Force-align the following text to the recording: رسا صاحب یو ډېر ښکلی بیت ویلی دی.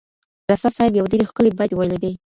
رسا 0.51 0.69
صاحب 0.77 0.93
یو 0.95 1.05
ډېر 1.13 1.21
ښکلی 1.29 1.51
بیت 1.57 1.71
ویلی 1.75 1.97
دی. 2.03 2.11